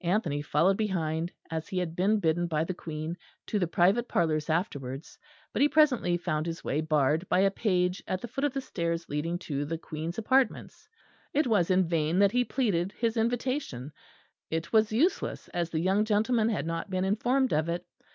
Anthony 0.00 0.40
followed 0.40 0.78
behind, 0.78 1.30
as 1.50 1.68
he 1.68 1.76
had 1.76 1.94
been 1.94 2.18
bidden 2.18 2.46
by 2.46 2.64
the 2.64 2.72
Queen 2.72 3.18
to 3.44 3.58
the 3.58 3.66
private 3.66 4.08
parlours 4.08 4.48
afterwards; 4.48 5.18
but 5.52 5.60
he 5.60 5.68
presently 5.68 6.16
found 6.16 6.46
his 6.46 6.64
way 6.64 6.80
barred 6.80 7.28
by 7.28 7.40
a 7.40 7.50
page 7.50 8.02
at 8.08 8.22
the 8.22 8.26
foot 8.28 8.44
of 8.44 8.54
the 8.54 8.62
stairs 8.62 9.06
leading 9.10 9.38
to 9.40 9.66
the 9.66 9.76
Queen's 9.76 10.16
apartments. 10.16 10.88
It 11.34 11.46
was 11.46 11.70
in 11.70 11.86
vain 11.86 12.18
that 12.20 12.32
he 12.32 12.46
pleaded 12.46 12.92
his 12.92 13.18
invitation; 13.18 13.92
it 14.50 14.72
was 14.72 14.90
useless, 14.90 15.48
as 15.48 15.68
the 15.68 15.80
young 15.80 16.06
gentleman 16.06 16.48
had 16.48 16.64
not 16.66 16.88
been 16.88 17.04
informed 17.04 17.52
of 17.52 17.68
it. 17.68 17.84